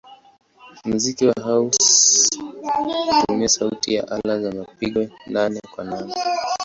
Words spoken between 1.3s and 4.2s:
house hutumia sauti ya